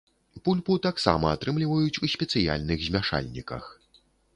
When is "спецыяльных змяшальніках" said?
2.17-3.75